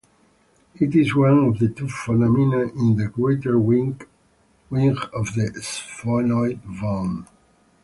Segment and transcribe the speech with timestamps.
[0.79, 4.01] It is one of two foramina in the greater wing
[4.71, 7.27] of the sphenoid bone.